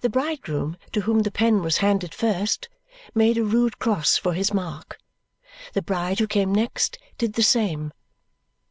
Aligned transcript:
The 0.00 0.08
bridegroom, 0.08 0.78
to 0.92 1.02
whom 1.02 1.18
the 1.18 1.30
pen 1.30 1.60
was 1.60 1.76
handed 1.76 2.14
first, 2.14 2.70
made 3.14 3.36
a 3.36 3.44
rude 3.44 3.78
cross 3.78 4.16
for 4.16 4.32
his 4.32 4.54
mark; 4.54 4.98
the 5.74 5.82
bride, 5.82 6.20
who 6.20 6.26
came 6.26 6.54
next, 6.54 6.96
did 7.18 7.34
the 7.34 7.42
same. 7.42 7.92